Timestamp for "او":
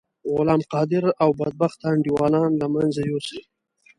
1.23-1.29